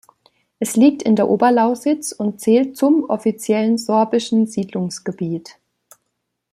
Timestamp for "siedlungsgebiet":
4.47-5.59